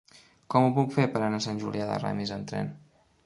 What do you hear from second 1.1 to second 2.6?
per anar a Sant Julià de Ramis amb